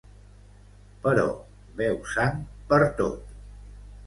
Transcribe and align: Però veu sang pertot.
Però 1.03 1.25
veu 1.83 2.01
sang 2.15 2.41
pertot. 2.73 3.31